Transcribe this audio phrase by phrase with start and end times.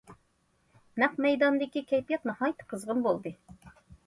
[1.03, 3.37] نەق مەيداندىكى كەيپىيات ناھايىتى قىزغىن بولدى.